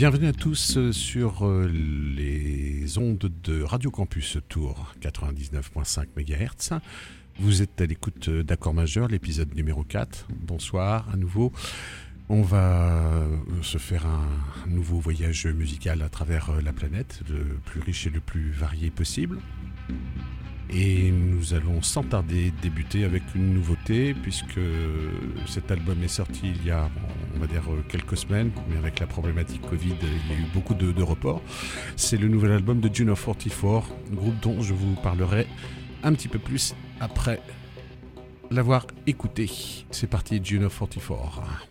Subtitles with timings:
[0.00, 6.80] Bienvenue à tous euh, sur euh, les ondes de Radio Campus Tour 99.5 MHz.
[7.38, 10.26] Vous êtes à l'écoute d'Accord Majeur, l'épisode numéro 4.
[10.30, 11.52] Bonsoir à nouveau.
[12.30, 14.26] On va euh, se faire un
[14.68, 19.36] nouveau voyage musical à travers la planète, le plus riche et le plus varié possible.
[20.72, 24.60] Et nous allons sans tarder débuter avec une nouveauté, puisque
[25.46, 26.88] cet album est sorti il y a,
[27.34, 30.74] on va dire, quelques semaines, mais avec la problématique Covid, il y a eu beaucoup
[30.74, 31.42] de, reports.
[31.96, 35.46] C'est le nouvel album de Juno 44, groupe dont je vous parlerai
[36.02, 37.40] un petit peu plus après
[38.50, 39.50] l'avoir écouté.
[39.90, 41.69] C'est parti, Juno 44.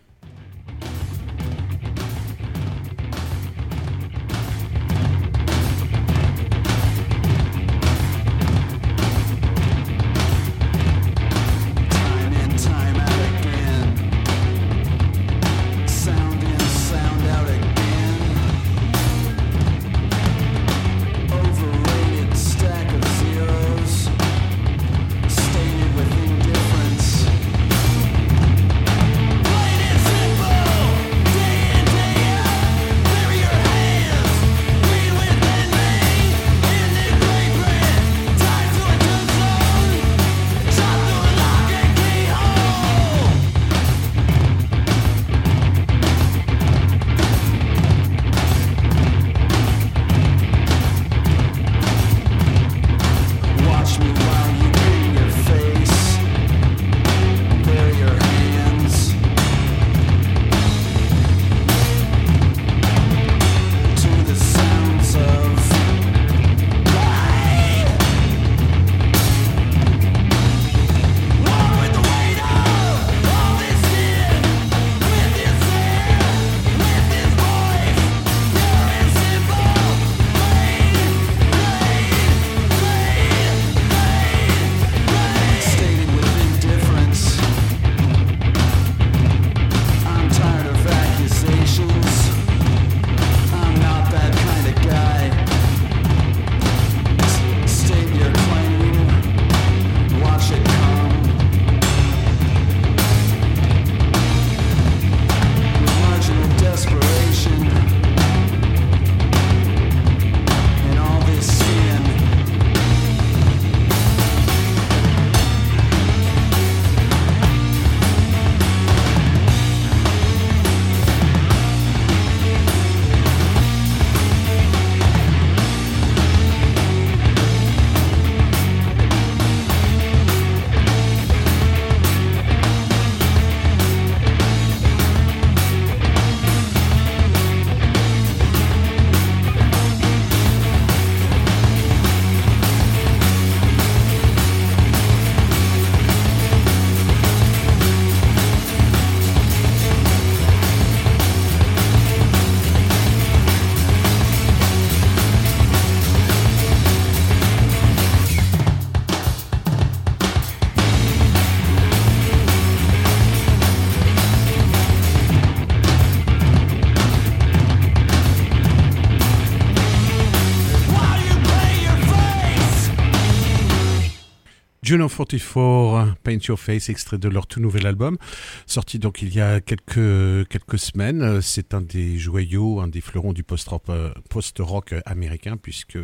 [174.90, 178.18] Juno 44, Paint Your Face, extrait de leur tout nouvel album,
[178.66, 181.40] sorti donc il y a quelques, quelques semaines.
[181.42, 183.84] C'est un des joyaux, un des fleurons du post-rock
[184.28, 184.60] post
[185.06, 185.96] américain, puisque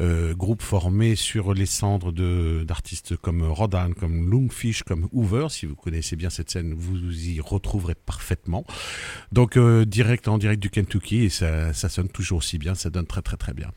[0.00, 2.12] euh, groupe formé sur les cendres
[2.64, 5.48] d'artistes comme Rodan, comme Loomfish, comme Hoover.
[5.50, 8.64] Si vous connaissez bien cette scène, vous y retrouverez parfaitement.
[9.32, 12.88] Donc euh, direct en direct du Kentucky, et ça, ça sonne toujours aussi bien, ça
[12.88, 13.70] donne très très très bien.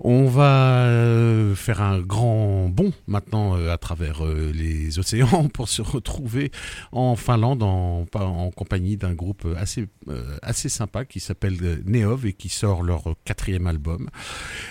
[0.00, 5.82] On va euh, faire un grand bond maintenant à travers euh, les océans pour se
[5.82, 6.50] retrouver
[6.92, 8.06] en Finlande en,
[8.54, 13.66] compagnie d'un groupe assez, euh, assez sympa qui s'appelle Neov et qui sort leur quatrième
[13.66, 14.08] album.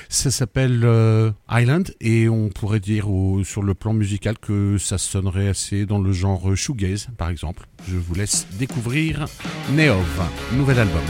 [0.09, 3.07] Ça s'appelle euh, Island et on pourrait dire
[3.43, 7.67] sur le plan musical que ça sonnerait assez dans le genre shoegaze par exemple.
[7.87, 9.25] Je vous laisse découvrir
[9.71, 10.21] Neov,
[10.53, 11.03] nouvel album.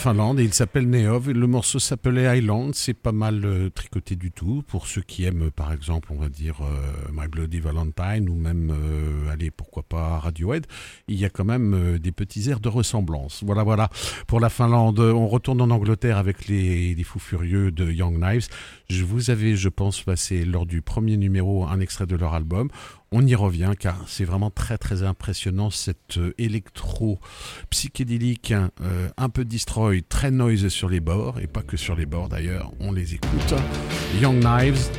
[0.00, 1.30] Finlande il s'appelle Neov.
[1.30, 2.74] Le morceau s'appelait Island.
[2.74, 6.30] C'est pas mal euh, tricoté du tout pour ceux qui aiment, par exemple, on va
[6.30, 10.66] dire euh, My Bloody Valentine ou même, euh, allez, pourquoi pas Radiohead.
[11.06, 13.42] Il y a quand même des petits airs de ressemblance.
[13.44, 13.90] Voilà, voilà.
[14.26, 18.48] Pour la Finlande, on retourne en Angleterre avec les, les fous furieux de Young Knives.
[18.88, 22.70] Je vous avais, je pense, passé lors du premier numéro un extrait de leur album
[23.12, 27.18] on y revient car c'est vraiment très très impressionnant cette euh, électro
[27.70, 32.06] psychédélique euh, un peu destroy, très noise sur les bords et pas que sur les
[32.06, 33.54] bords d'ailleurs, on les écoute.
[34.20, 34.90] Young Knives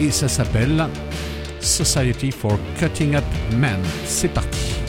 [0.00, 0.86] et ça s'appelle
[1.60, 3.24] Society for Cutting Up
[3.56, 3.80] Men.
[4.04, 4.87] C'est parti.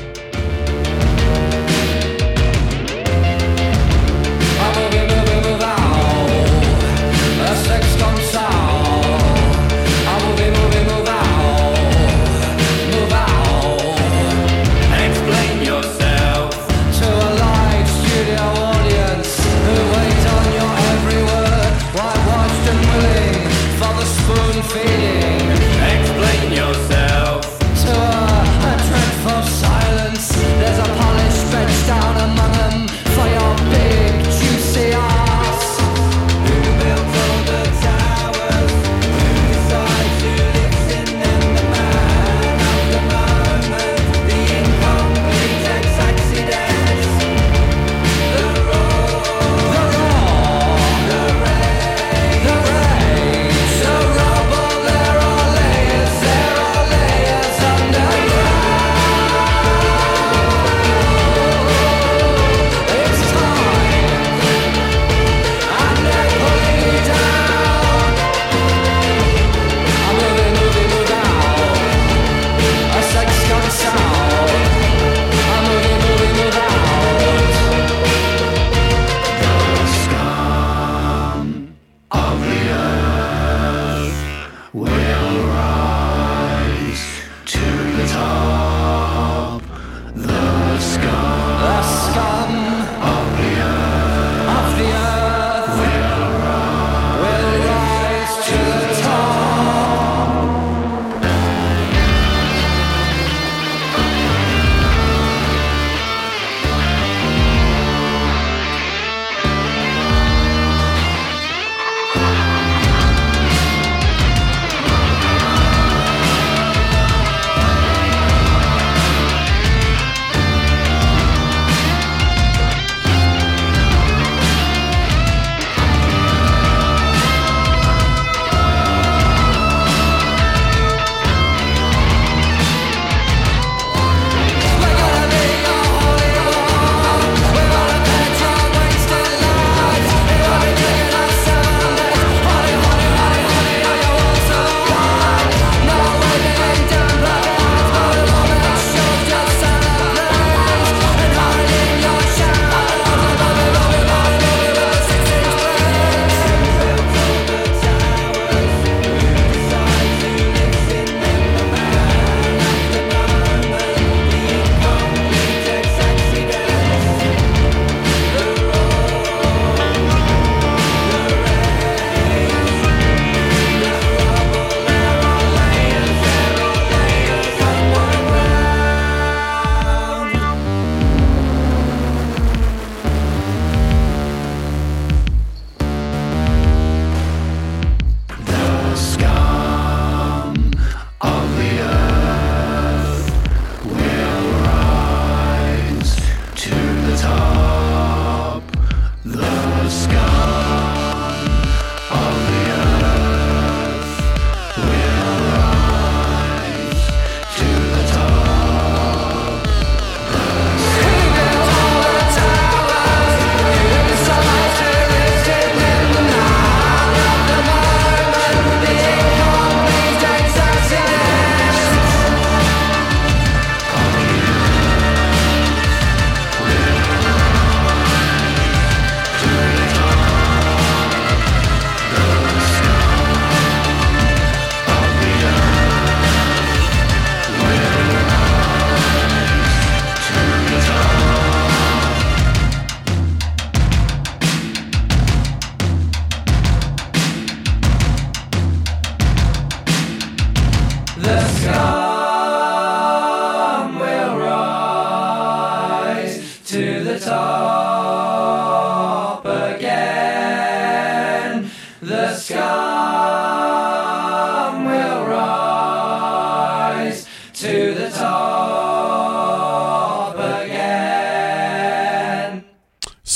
[257.20, 257.89] 着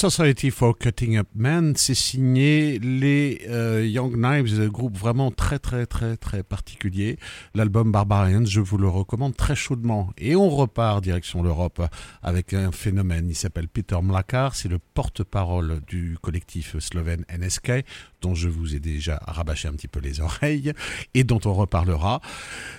[0.09, 5.85] Society for Cutting Up Men, c'est signé les euh, Young Knives, groupe vraiment très très
[5.85, 7.17] très très particulier.
[7.55, 10.09] L'album Barbarians, je vous le recommande très chaudement.
[10.17, 11.81] Et on repart direction l'Europe
[12.21, 13.29] avec un phénomène.
[13.29, 17.85] Il s'appelle Peter Mlakar, c'est le porte-parole du collectif slovène NSK,
[18.21, 20.73] dont je vous ai déjà rabâché un petit peu les oreilles
[21.13, 22.19] et dont on reparlera.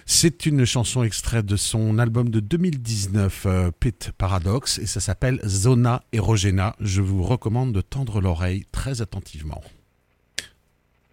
[0.05, 5.41] C'est une chanson extraite de son album de 2019, euh, Pit Paradox, et ça s'appelle
[5.47, 6.77] Zona Erogena.
[6.81, 9.63] Je vous recommande de tendre l'oreille très attentivement.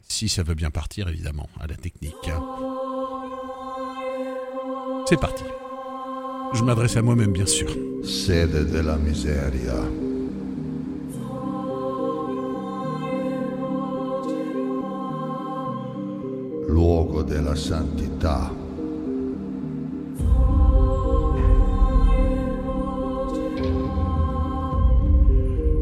[0.07, 2.31] Si ça veut bien partir, évidemment, à la technique.
[5.07, 5.43] C'est parti.
[6.53, 7.69] Je m'adresse à moi-même, bien sûr.
[8.03, 9.75] Sede de la miseria.
[16.71, 18.51] luogo della santità.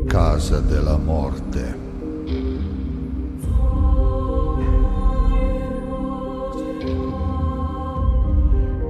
[0.09, 1.77] Casa della morte.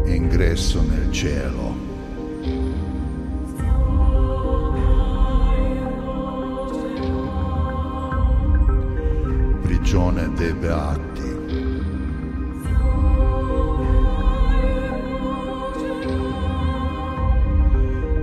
[0.05, 1.89] Ingresso nel cielo.
[9.89, 11.37] prigione dei beati.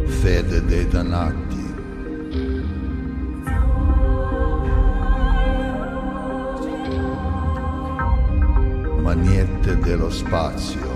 [0.07, 1.46] Fede dei dannati.
[9.17, 10.95] Maniette dello spazio.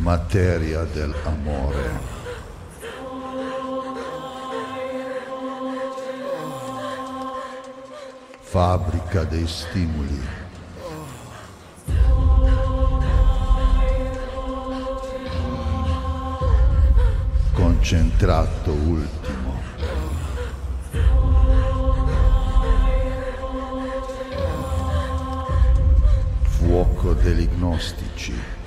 [0.00, 2.18] Materia dell'amore.
[8.42, 10.20] fabbrica dei stimoli.
[17.52, 19.49] Concentrato ultimo.
[27.80, 28.59] afaste-te.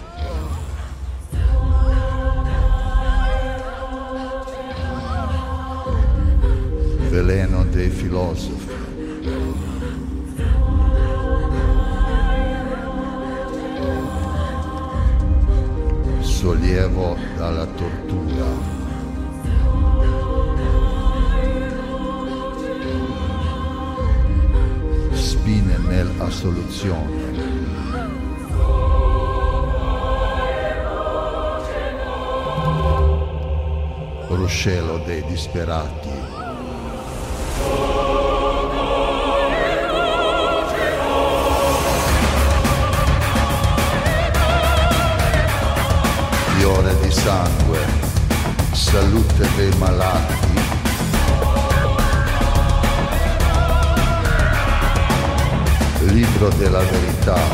[35.34, 36.12] Disperati.
[46.58, 47.80] fiore di sangue,
[48.74, 50.62] salute dei malati.
[56.02, 57.53] Libro della verità.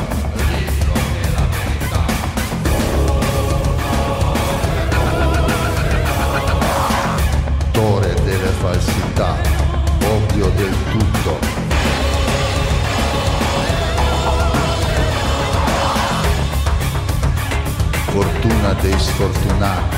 [18.70, 19.98] Fortuna dei sfortunati.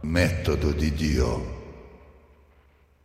[0.02, 1.55] Metodo di Dio.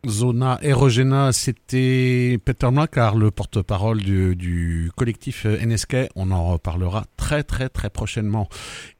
[0.07, 6.09] Zona Erogena, c'était Peter car le porte-parole du, collectif NSK.
[6.15, 8.49] On en reparlera très très très prochainement.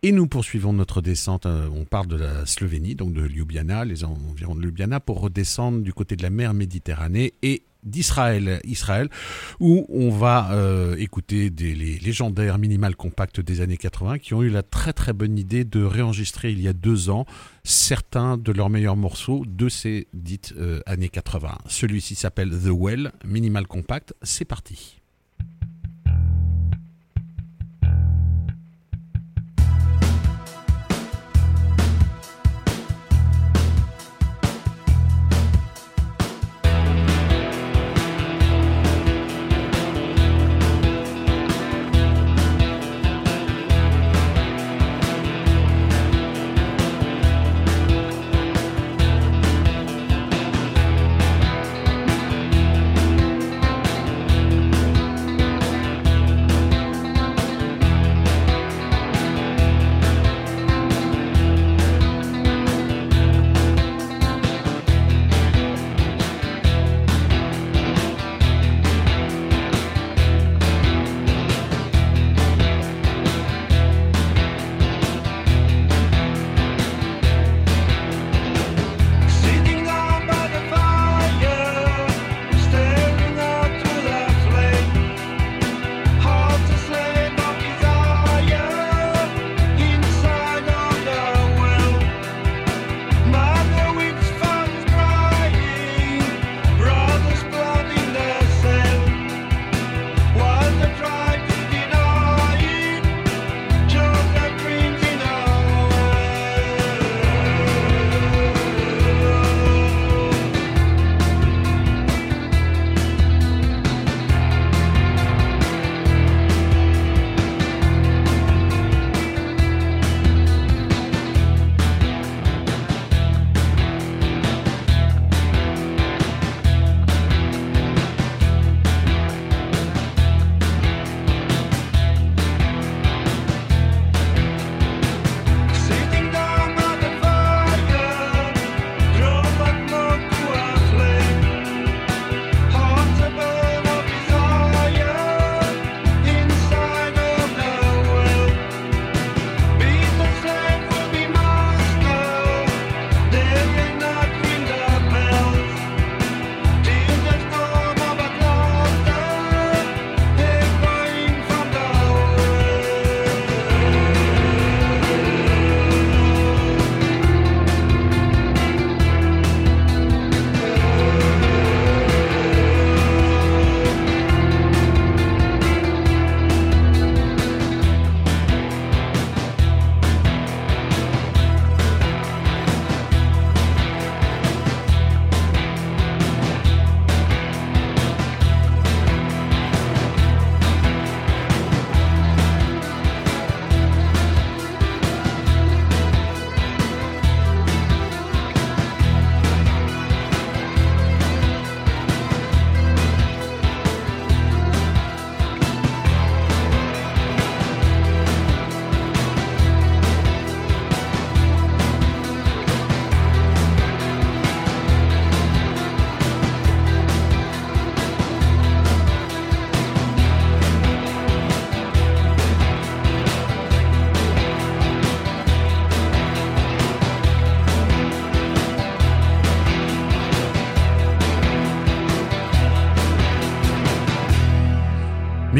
[0.03, 1.47] Et nous poursuivons notre descente.
[1.47, 5.81] Euh, on parle de la Slovénie, donc de Ljubljana, les environs de Ljubljana, pour redescendre
[5.81, 9.09] du côté de la mer Méditerranée et d'Israël, Israël,
[9.59, 14.43] où on va euh, écouter des, les légendaires Minimal Compact des années 80 qui ont
[14.43, 17.25] eu la très très bonne idée de réenregistrer il y a deux ans
[17.63, 21.57] certains de leurs meilleurs morceaux de ces dites euh, années 80.
[21.67, 25.00] Celui-ci s'appelle The Well, Minimal Compact, c'est parti.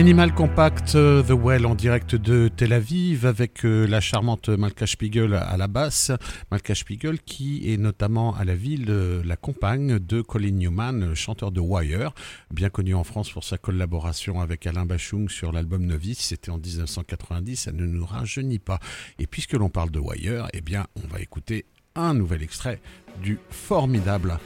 [0.02, 4.88] Minimal Compact euh, The Well en direct de Tel Aviv avec euh, la charmante Malka
[4.88, 6.12] Spiegel à la basse.
[6.50, 8.92] Malka Spiegel qui est notamment à la ville
[9.24, 12.16] la compagne de Colin Newman, chanteur de Wire,
[12.50, 16.22] bien connu en France pour sa collaboration avec Alain Bachung sur l'album Novice.
[16.22, 18.80] C'était en 1990, ça ne nous rajeunit pas.
[19.20, 22.82] Et puisque l'on parle de Wire, eh bien on va écouter un nouvel extrait
[23.22, 24.40] du formidable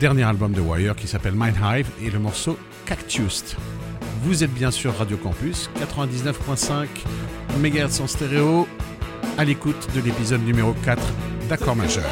[0.00, 3.56] dernier album de Wire qui s'appelle Mind Hive et le morceau Cactus.
[4.22, 6.86] Vous êtes bien sûr Radio Campus 99.5
[7.60, 8.66] MHz en stéréo
[9.38, 11.02] à l'écoute de l'épisode numéro 4
[11.48, 12.04] d'accord majeur.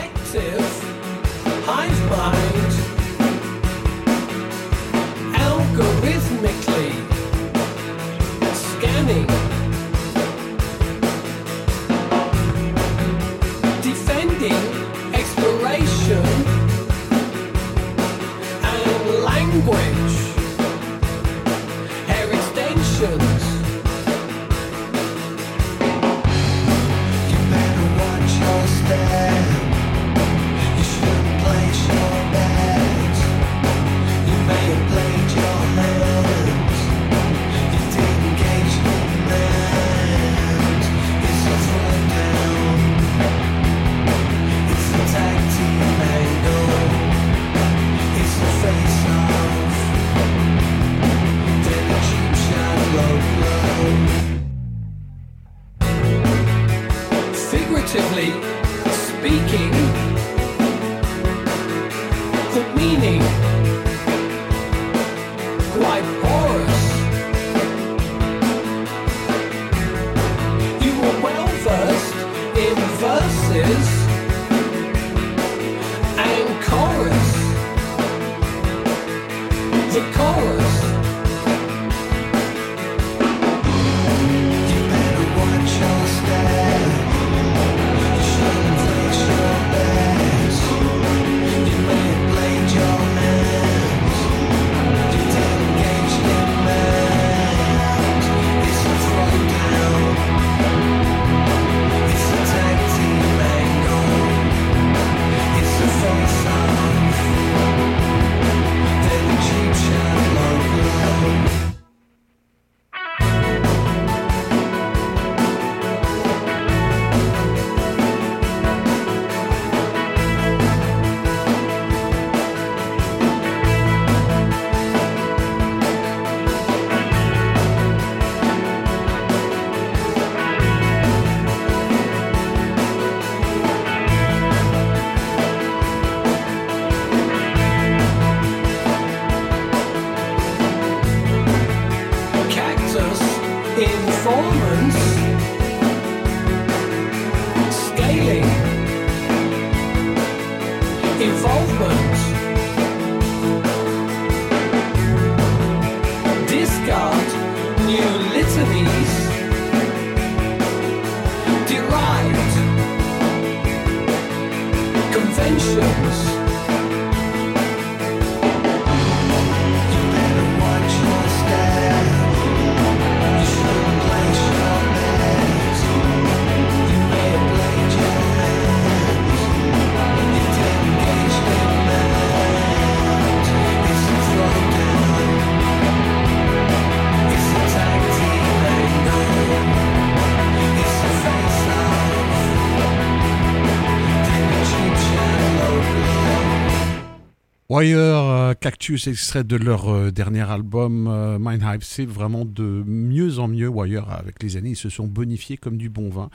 [197.74, 202.84] Wire, euh, Cactus, extrait de leur euh, dernier album euh, Mind Hive, c'est vraiment de
[202.86, 203.66] mieux en mieux.
[203.66, 206.30] Wire, avec les années, ils se sont bonifiés comme du bon vin.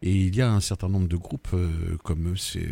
[0.00, 2.68] Et il y a un certain nombre de groupes euh, comme eux, c'est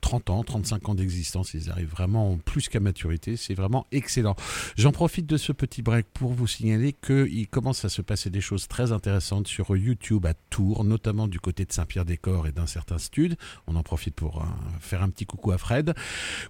[0.00, 4.36] 30 ans, 35 ans d'existence, ils arrivent vraiment plus qu'à maturité, c'est vraiment excellent.
[4.76, 8.40] J'en profite de ce petit break pour vous signaler qu'il commence à se passer des
[8.40, 12.96] choses très intéressantes sur YouTube à Tours, notamment du côté de Saint-Pierre-des-Corps et d'un certain
[12.96, 13.36] stud.
[13.66, 14.46] On en profite pour euh,
[14.80, 15.92] faire un petit coucou à Fred,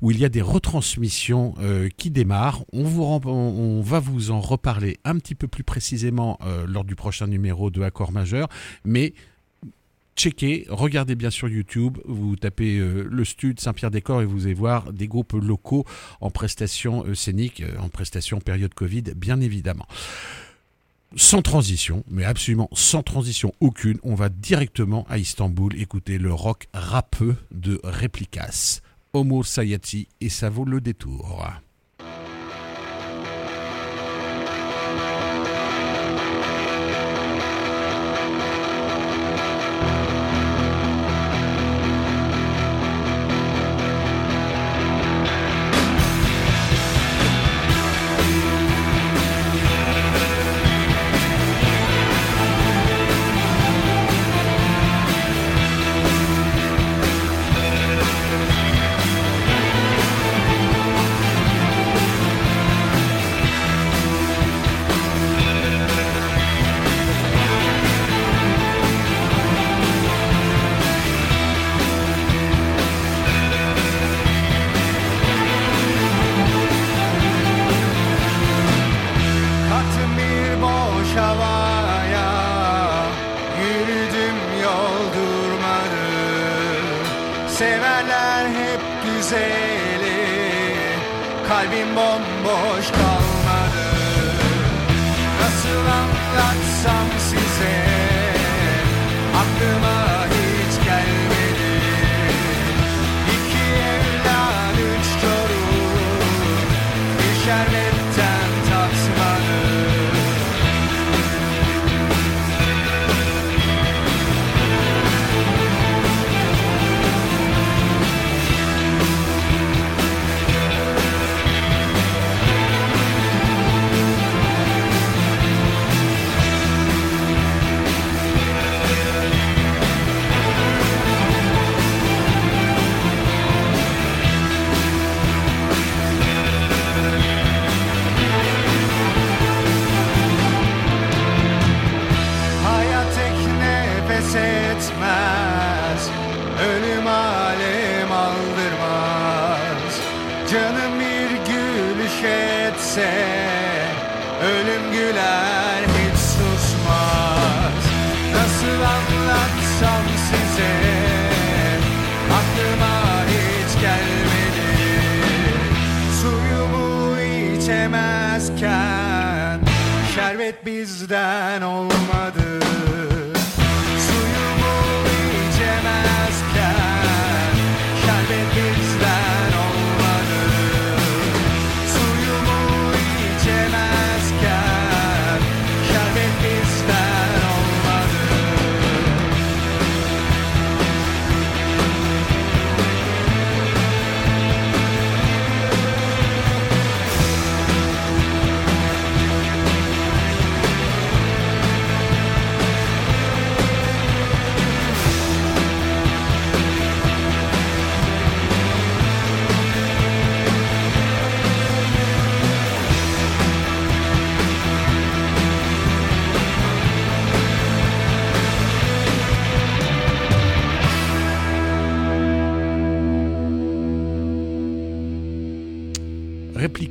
[0.03, 2.65] où il y a des retransmissions euh, qui démarrent.
[2.73, 7.27] On, vous on, va vous en reparler un petit peu plus précisément lors du prochain
[7.27, 8.49] numéro de Accord majeur,
[8.85, 9.15] mais
[10.17, 14.93] checkez, regardez bien sur YouTube, vous tapez euh, le Stud Saint-Pierre-des-Corps et vous allez voir
[14.93, 15.85] des groupes locaux
[16.21, 19.87] en prestation euh, scénique, euh, en prestation période Covid, bien évidemment.
[21.17, 26.69] Sans transition, mais absolument sans transition aucune, on va directement à Istanbul écouter le rock
[26.73, 28.81] rappeux de Replicas,
[29.13, 31.45] Homo Sayati, et ça vaut le détour.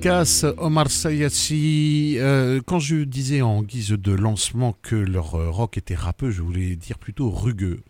[0.03, 2.15] Omar Sayassi.
[2.17, 6.41] Euh, quand je disais en guise de lancement que leur euh, rock était rappeux, je
[6.41, 7.81] voulais dire plutôt rugueux.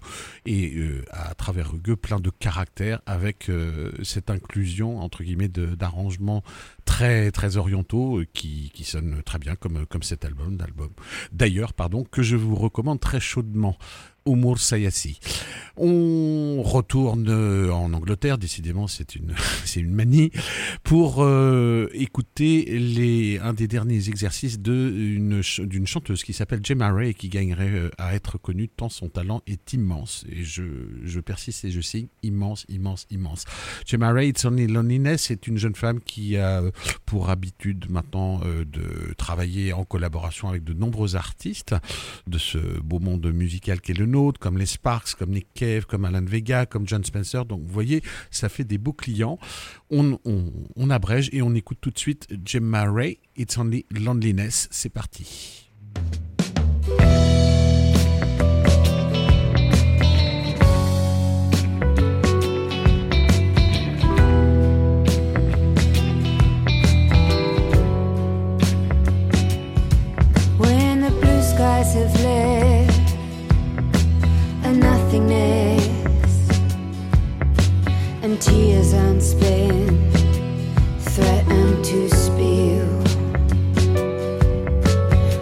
[0.45, 3.49] Et euh, à travers rugueux, plein de caractère avec
[4.03, 6.43] cette inclusion, entre guillemets, d'arrangements
[6.85, 10.57] très, très orientaux qui, qui sonnent très bien comme, comme cet album.
[11.31, 13.77] D'ailleurs, pardon, que je vous recommande très chaudement.
[14.25, 15.19] Umur Sayassi.
[15.77, 19.33] On retourne euh, en Angleterre, décidément c'est une,
[19.65, 20.31] c'est une manie,
[20.83, 25.41] pour euh, écouter les, un des derniers exercices d'une
[25.85, 29.41] chanteuse qui s'appelle Gemma Ray et qui gagnerait euh, à être connue tant son talent
[29.47, 30.25] est immense.
[30.29, 30.63] Et je,
[31.03, 33.45] je persiste et je signe immense, immense, immense.
[33.85, 36.61] Gemma Ray, It's Only Loneliness, est une jeune femme qui a
[37.05, 41.75] pour habitude maintenant de travailler en collaboration avec de nombreux artistes
[42.27, 44.05] de ce beau monde musical qu'est le
[44.39, 47.45] comme les Sparks, comme Nick Cave, comme Alan Vega, comme John Spencer.
[47.45, 49.39] Donc vous voyez, ça fait des beaux clients.
[49.89, 54.67] On, on, abrège et on écoute tout de suite Gemma Ray, It's Only Loneliness.
[54.71, 55.69] C'est parti.
[78.41, 80.13] Tears unspent
[80.99, 82.87] threaten to spill.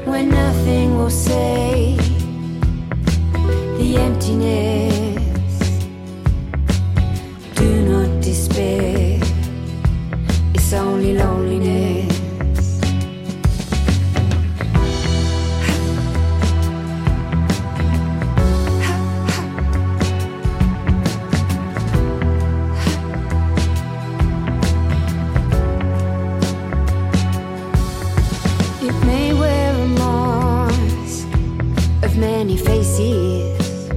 [0.06, 1.96] When nothing will say
[3.78, 5.60] the emptiness,
[7.56, 9.20] do not despair.
[10.54, 11.39] It's only loneliness.
[32.50, 33.90] Many faces.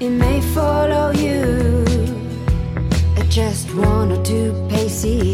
[0.00, 1.84] It may follow you
[3.16, 5.29] at just one or two paces.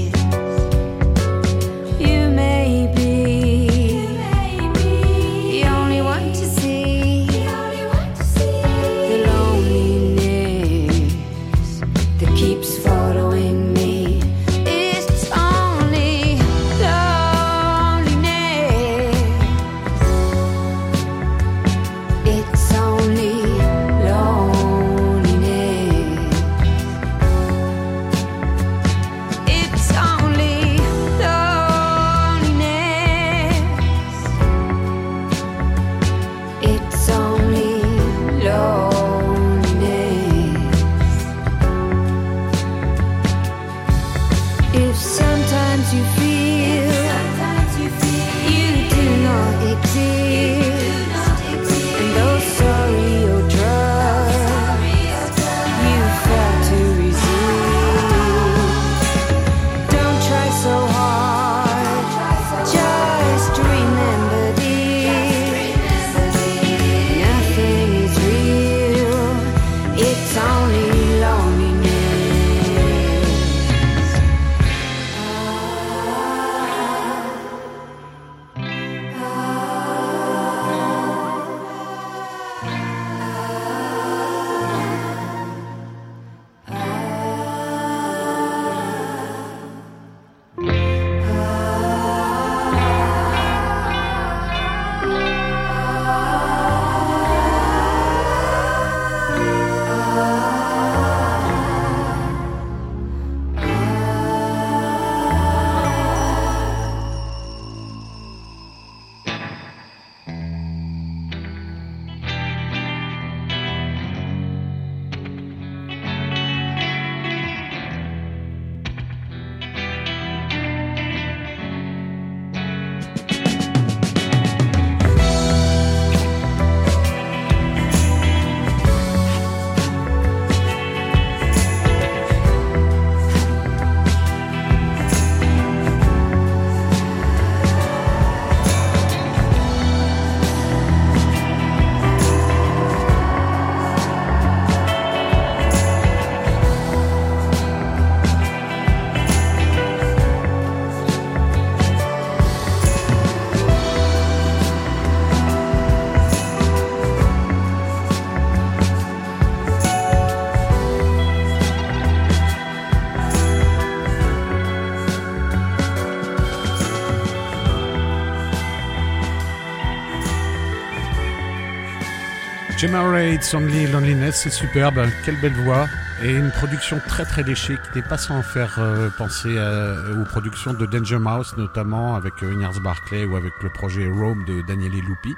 [172.79, 175.88] Gemma Raid's Only Loneliness, c'est superbe, quelle belle voix
[176.22, 180.24] et une production très très léchée qui n'est pas sans faire euh, penser à- aux
[180.24, 184.60] productions de Danger Mouse notamment avec euh, Ignaz Barclay ou avec le projet Rome de
[184.62, 185.35] Daniele Lupi.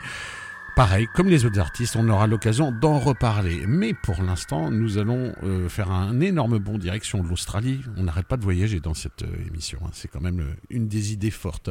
[0.79, 3.67] Pareil, comme les autres artistes, on aura l'occasion d'en reparler.
[3.67, 7.81] Mais pour l'instant, nous allons euh, faire un énorme bond direction de l'Australie.
[7.97, 9.81] On n'arrête pas de voyager dans cette euh, émission.
[9.85, 9.91] hein.
[9.93, 11.71] C'est quand même euh, une des idées fortes.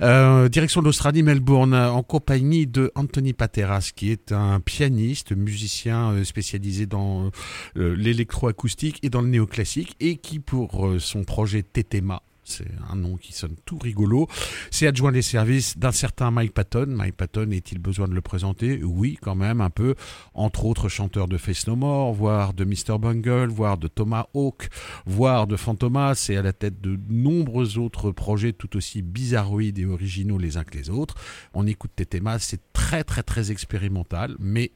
[0.00, 6.86] Direction de l'Australie, Melbourne, en compagnie de Anthony Pateras, qui est un pianiste, musicien spécialisé
[6.86, 7.30] dans
[7.76, 13.32] l'électroacoustique et dans le néoclassique, et qui, pour son projet Tetema, c'est un nom qui
[13.32, 14.28] sonne tout rigolo.
[14.70, 16.86] C'est adjoint les services d'un certain Mike Patton.
[16.88, 18.82] Mike Patton, est-il besoin de le présenter?
[18.82, 19.94] Oui, quand même, un peu.
[20.34, 22.98] Entre autres, chanteur de Face No More, voire de Mr.
[22.98, 24.68] Bungle, voire de Thomas Hawk,
[25.06, 29.86] voire de Fantomas, et à la tête de nombreux autres projets tout aussi bizarroïdes et
[29.86, 31.14] originaux les uns que les autres.
[31.54, 34.72] On écoute Tetema, c'est très très très expérimental, mais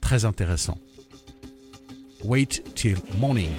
[0.00, 0.78] très intéressant.
[2.22, 3.50] Wait till morning.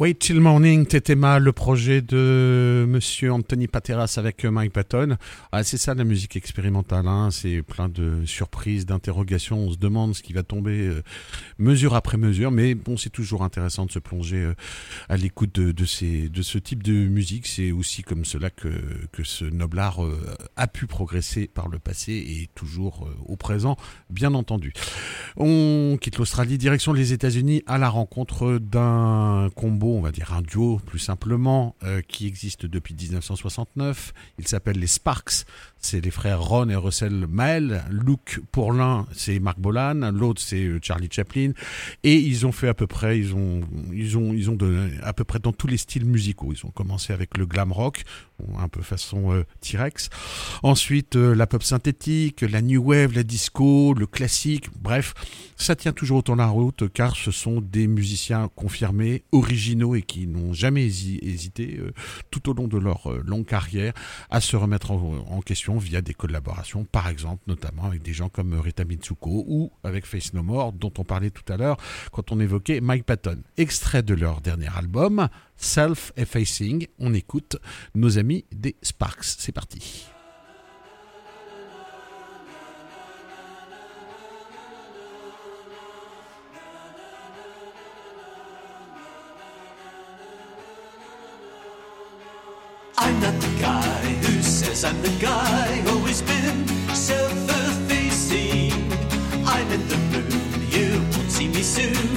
[0.00, 5.16] Wait Till Morning, Tetema, le projet de monsieur Anthony Pateras avec euh, Mike Patton.
[5.50, 7.30] Ah, c'est ça la musique expérimentale, hein.
[7.32, 11.02] c'est plein de surprises, d'interrogations, on se demande ce qui va tomber euh,
[11.58, 14.54] mesure après mesure, mais bon, c'est toujours intéressant de se plonger euh,
[15.08, 17.48] à l'écoute de, de, ce type de musique.
[17.48, 18.68] C'est aussi comme cela que,
[19.10, 19.98] que ce noble art
[20.54, 23.76] a pu progresser par le passé et toujours au présent,
[24.10, 24.72] bien entendu.
[25.36, 30.42] On quitte l'Australie, direction les États-Unis à la rencontre d'un combo, on va dire un
[30.42, 34.12] duo plus simplement, euh, qui existe depuis 1969.
[34.38, 35.44] Il s'appelle les Sparks.
[35.78, 37.84] C'est les frères Ron et Russell Mael.
[37.90, 41.52] Luke pour l'un, c'est Mark Bolan, l'autre c'est euh, Charlie Chaplin.
[42.02, 43.60] Et ils ont fait à peu près, ils ont,
[43.92, 44.58] ils ont, ils ont
[45.02, 46.52] à peu près dans tous les styles musicaux.
[46.52, 48.04] Ils ont commencé avec le glam rock.
[48.58, 50.10] Un peu façon euh, T-Rex.
[50.62, 55.14] Ensuite, euh, la pop synthétique, la new wave, la disco, le classique, bref,
[55.56, 60.26] ça tient toujours autant la route car ce sont des musiciens confirmés, originaux et qui
[60.26, 61.92] n'ont jamais hési- hésité euh,
[62.30, 63.92] tout au long de leur euh, longue carrière
[64.30, 68.28] à se remettre en, en question via des collaborations, par exemple, notamment avec des gens
[68.28, 71.76] comme Rita Mitsuko ou avec Face No More, dont on parlait tout à l'heure
[72.12, 73.42] quand on évoquait Mike Patton.
[73.56, 75.28] Extrait de leur dernier album,
[75.58, 77.56] Self-Effacing, on écoute
[77.94, 79.24] nos amis des Sparks.
[79.38, 80.06] C'est parti.
[93.00, 98.72] I'm not the guy who says I'm the guy, always been self-effacing.
[99.46, 100.32] I'm in the mood,
[100.72, 102.07] you won't see me soon,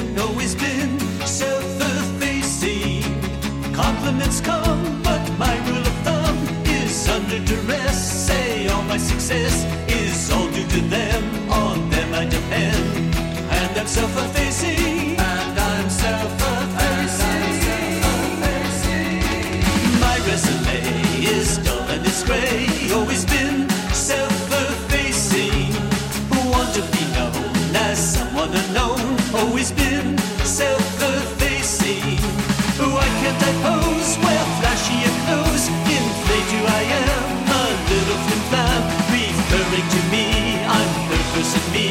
[4.11, 8.27] Compliments come, but my rule of thumb is under duress.
[8.27, 13.15] Say all my success is all due to them, on them I depend.
[13.49, 16.41] And I'm self-effacing, and I'm self-effacing.
[20.01, 25.71] My resume is dull and it's gray, always been self-effacing.
[26.51, 28.99] Want to be known as someone unknown,
[29.33, 32.19] always been self-effacing.
[32.77, 33.80] Why can't I pose?
[39.71, 41.89] Referring to me, I'm purpose in me,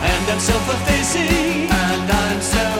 [0.00, 2.73] and I'm self-effacing, and I'm self-effacing.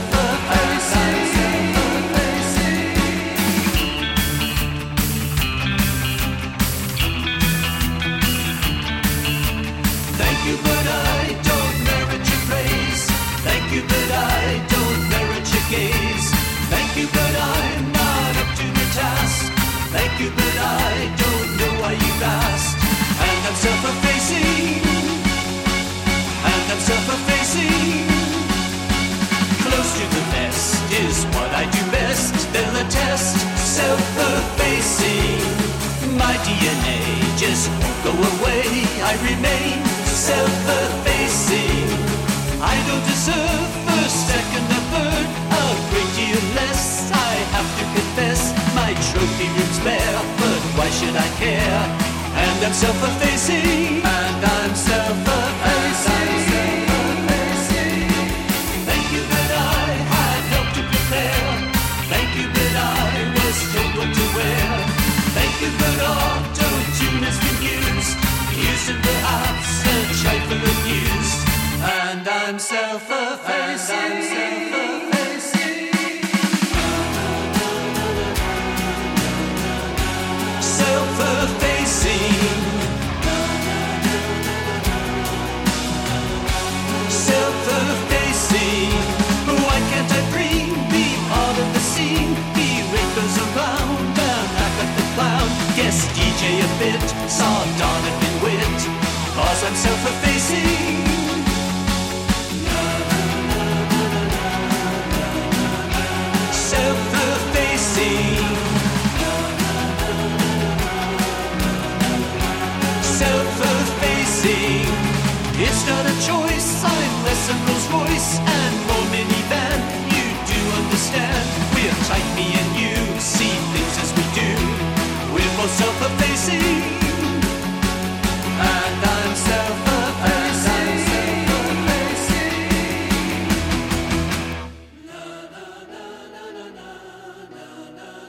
[33.15, 35.39] They'll self-effacing.
[36.19, 36.99] My DNA
[37.39, 37.71] just
[38.03, 38.67] go away.
[39.07, 41.87] I remain self-effacing.
[42.59, 45.27] I don't deserve first, second, or third.
[45.47, 47.07] A great deal less.
[47.13, 50.19] I have to confess, my trophy room's bare.
[50.43, 51.83] But why should I care?
[52.35, 54.03] And I'm self-effacing.
[54.03, 55.74] And I'm self-effacing.
[72.67, 74.64] And I'm self-effacing.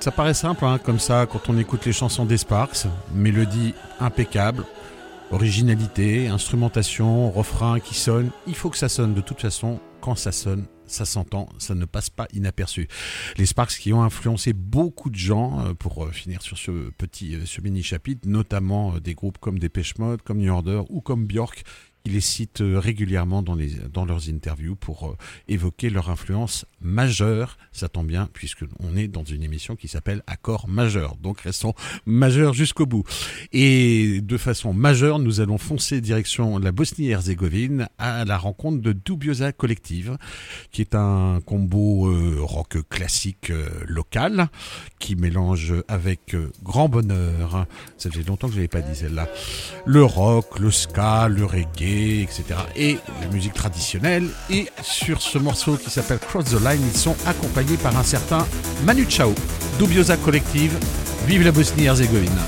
[0.06, 2.86] Ça paraît simple, hein, comme ça, quand on écoute les chansons des Sparks.
[3.16, 4.64] Mélodie impeccable,
[5.32, 8.30] originalité, instrumentation, refrain qui sonne.
[8.46, 9.80] Il faut que ça sonne de toute façon.
[10.02, 12.88] Quand ça sonne, ça s'entend, ça ne passe pas inaperçu.
[13.38, 17.34] Les Sparks qui ont influencé beaucoup de gens, euh, pour euh, finir sur ce petit,
[17.34, 21.26] euh, ce mini chapitre, notamment des groupes comme Dépêche Mode, comme New Order ou comme
[21.26, 21.64] Björk.
[22.06, 26.66] Ils les citent euh, régulièrement dans, les, dans leurs interviews pour euh, évoquer leur influence
[26.80, 27.58] majeure.
[27.72, 31.16] Ça tombe bien puisqu'on est dans une émission qui s'appelle Accord majeur.
[31.18, 31.74] Donc restons
[32.06, 33.04] majeurs jusqu'au bout.
[33.54, 39.52] Et de façon majeure, nous allons foncer direction la Bosnie-Herzégovine à la rencontre de Dubiosa
[39.52, 40.18] Collective,
[40.72, 43.52] qui est un combo euh, rock classique
[43.88, 44.48] local
[45.00, 47.66] qui mélange avec grand bonheur,
[47.98, 49.28] ça faisait longtemps que je n'avais pas dit celle-là,
[49.86, 52.44] le rock, le ska, le reggae, etc.
[52.76, 54.28] et la musique traditionnelle.
[54.50, 58.46] Et sur ce morceau qui s'appelle Cross the Line, ils sont accompagnés par un certain
[58.86, 59.34] Manu Chao,
[59.80, 60.78] Dubiosa Collective.
[61.28, 62.40] Vive la Bosnie-Herzégovine!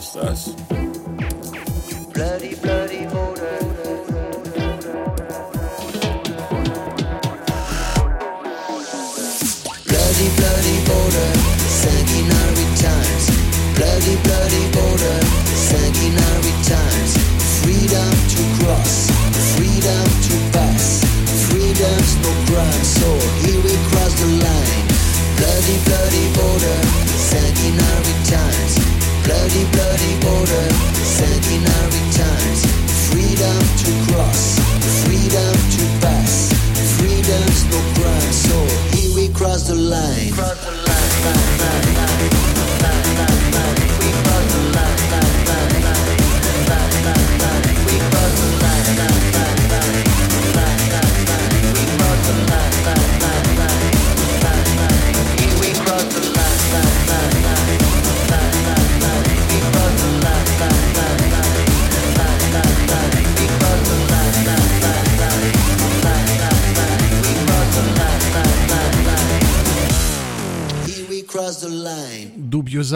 [0.00, 0.79] trust us.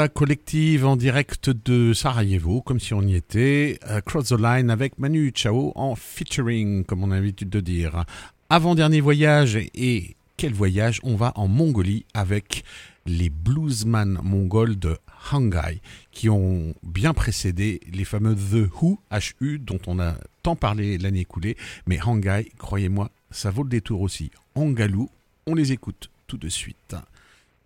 [0.08, 3.78] Collective en direct de Sarajevo, comme si on y était.
[3.88, 8.04] Euh, Cross the Line avec Manu Chao en featuring, comme on a l'habitude de dire.
[8.50, 11.00] Avant-dernier voyage, et quel voyage?
[11.04, 12.64] On va en Mongolie avec
[13.06, 14.98] les bluesman mongols de
[15.32, 15.80] Hangai,
[16.10, 21.20] qui ont bien précédé les fameux The Who, HU, dont on a tant parlé l'année
[21.20, 21.56] écoulée.
[21.86, 24.30] Mais Hangai, croyez-moi, ça vaut le détour aussi.
[24.54, 25.08] Hangalou,
[25.46, 26.96] on les écoute tout de suite.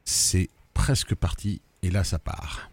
[0.05, 2.70] C'est presque parti et là ça part.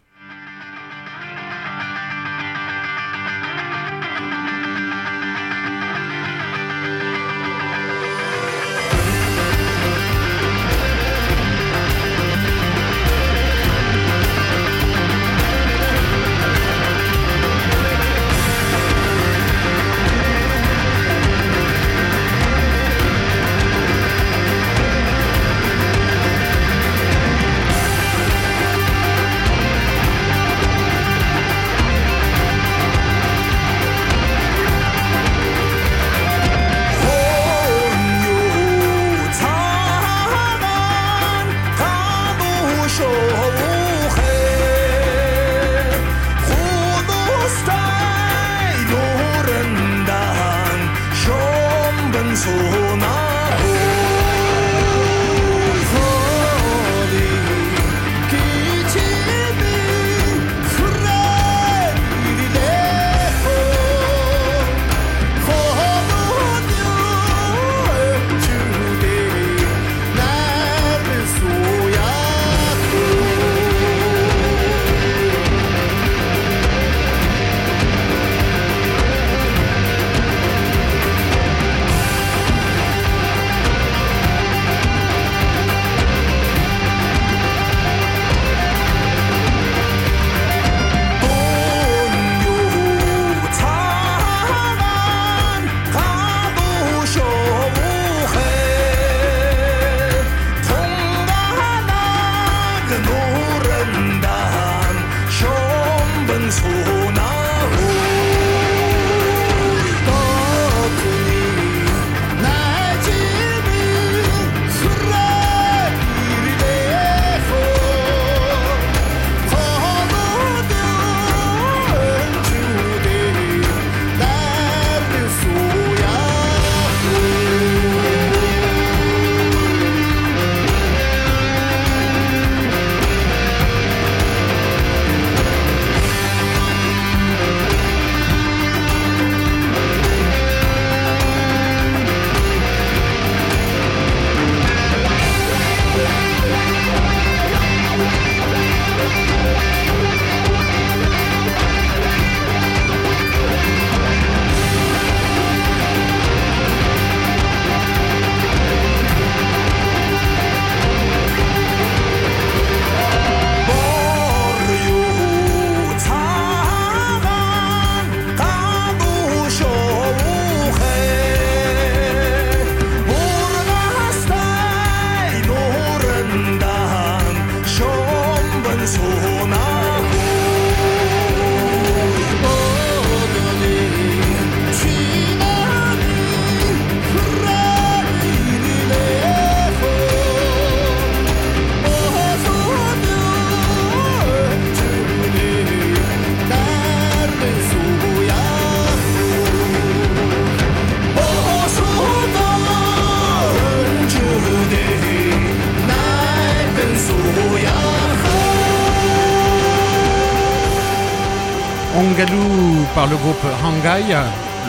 [212.94, 214.14] Par le groupe Hangai,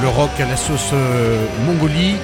[0.01, 2.15] le rock à la sauce euh, Mongolie,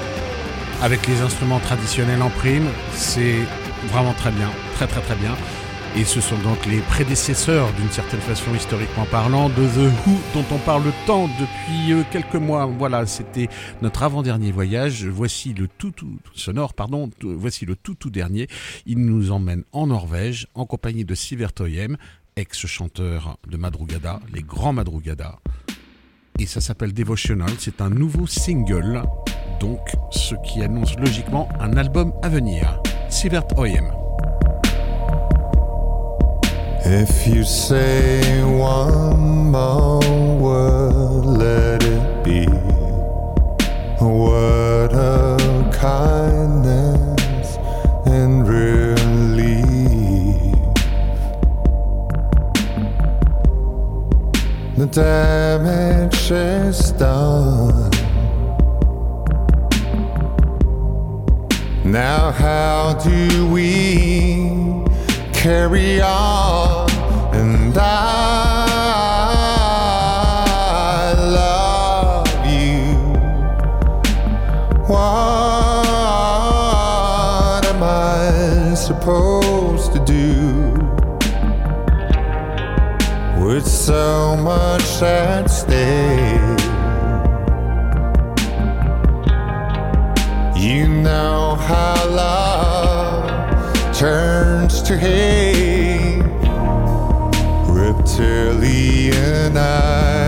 [0.81, 2.69] avec les instruments traditionnels en prime.
[2.93, 3.39] C'est
[3.87, 5.35] vraiment très bien, très très très bien.
[5.97, 10.45] Et ce sont donc les prédécesseurs, d'une certaine façon historiquement parlant, de The Who, dont
[10.51, 12.65] on parle tant depuis euh, quelques mois.
[12.65, 13.49] Voilà, c'était
[13.81, 15.05] notre avant-dernier voyage.
[15.05, 17.09] Voici le tout, tout sonore, pardon.
[17.21, 18.47] Voici le tout tout dernier.
[18.85, 21.97] Il nous emmène en Norvège en compagnie de Sivert Oyem,
[22.35, 25.39] ex-chanteur de Madrugada, les grands Madrugada.
[26.39, 27.51] Et ça s'appelle Devotional.
[27.59, 29.03] C'est un nouveau single,
[29.59, 29.79] donc
[30.11, 32.81] ce qui annonce logiquement un album à venir.
[33.09, 33.91] Sivert Oyem.
[36.85, 40.01] If you say one more
[40.39, 42.45] word, let it be
[44.01, 44.93] a word
[54.83, 57.89] The damage is done.
[61.85, 64.83] Now, how do we
[65.31, 66.91] carry on?
[67.31, 68.52] And I
[83.85, 86.39] so much at stake?
[90.55, 96.23] You know how love turns to hate.
[97.67, 100.22] Reptilian eyes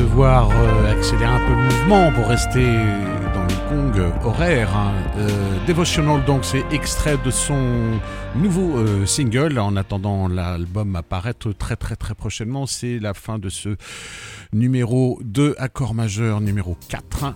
[0.00, 2.64] devoir euh, accélérer un peu le mouvement pour rester
[3.34, 4.74] dans les gongs horaires.
[4.74, 4.92] hein.
[5.18, 5.28] Euh,
[5.66, 8.00] Devotional, donc, c'est extrait de son
[8.34, 9.58] nouveau euh, single.
[9.58, 13.76] En attendant l'album apparaître très très très prochainement, c'est la fin de ce
[14.54, 17.34] numéro 2 accord majeur numéro 4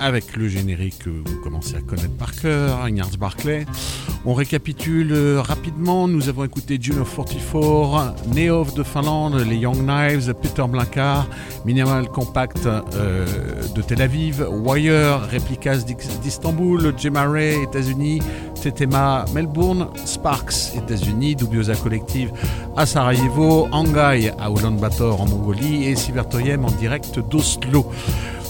[0.00, 3.66] avec le générique que vous commencez à connaître par cœur, Ignaz Barclay.
[4.24, 10.34] On récapitule euh, rapidement, nous avons écouté Juno 44, Neov de Finlande, les Young Knives,
[10.40, 11.28] Peter Blancard,
[11.64, 13.26] Minimal Compact euh,
[13.74, 15.84] de Tel Aviv, Wire, Replicas
[16.22, 18.20] d'Istanbul, Ray, États-Unis,
[18.60, 22.32] Tetema, Melbourne, Sparks, États-Unis, Dubiosa Collective
[22.76, 27.86] à Sarajevo, Angai à Ulaanbaatar en Mongolie et Sivertoyem en direct d'Oslo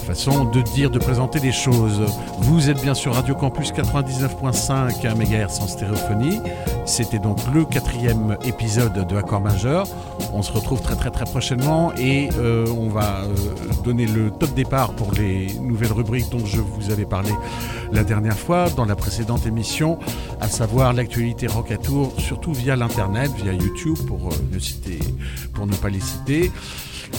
[0.09, 2.01] de dire, de présenter les choses.
[2.39, 6.39] Vous êtes bien sur Radio Campus 99.5 MHz en stéréophonie.
[6.87, 9.87] C'était donc le quatrième épisode de Accord majeur.
[10.33, 13.35] On se retrouve très très très prochainement et euh, on va euh,
[13.83, 17.29] donner le top départ pour les nouvelles rubriques dont je vous avais parlé
[17.91, 19.99] la dernière fois dans la précédente émission,
[20.41, 24.97] à savoir l'actualité Rock à Tour, surtout via l'internet, via YouTube pour euh, ne citer,
[25.53, 26.51] pour ne pas les citer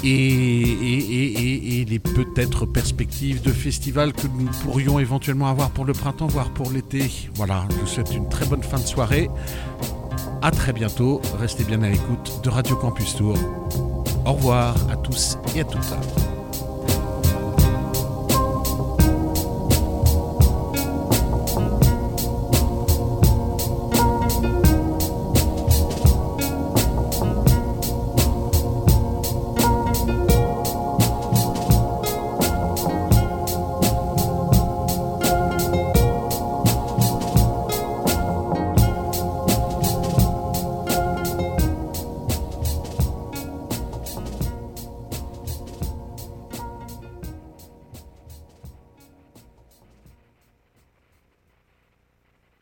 [0.04, 6.50] et- les peut-être perspectives de festivals que nous pourrions éventuellement avoir pour le printemps, voire
[6.50, 7.10] pour l'été.
[7.34, 9.28] Voilà, je vous souhaite une très bonne fin de soirée.
[10.42, 11.20] À très bientôt.
[11.38, 13.34] Restez bien à l'écoute de Radio Campus Tour.
[14.24, 16.39] Au revoir à tous et à toutes.